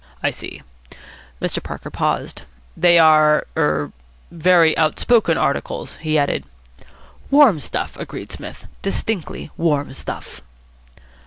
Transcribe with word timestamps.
"I 0.23 0.31
see." 0.31 0.63
Mr. 1.39 1.61
Parker 1.61 1.91
paused. 1.91 2.41
"They 2.75 2.97
are 2.97 3.45
er 3.55 3.91
very 4.31 4.75
outspoken 4.75 5.37
articles," 5.37 5.97
he 5.97 6.17
added. 6.17 6.43
"Warm 7.29 7.59
stuff," 7.59 7.95
agreed 7.97 8.31
Psmith. 8.31 8.65
"Distinctly 8.81 9.51
warm 9.57 9.93
stuff." 9.93 10.41